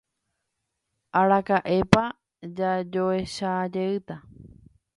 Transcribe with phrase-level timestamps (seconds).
[1.19, 2.03] Araka'épa
[2.57, 4.15] jajoechajeýta.